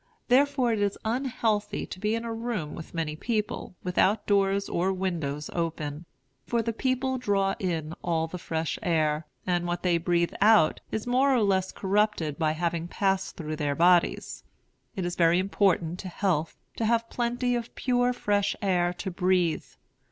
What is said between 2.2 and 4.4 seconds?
a room with many people, without